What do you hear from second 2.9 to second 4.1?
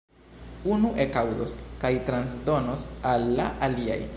al la aliaj.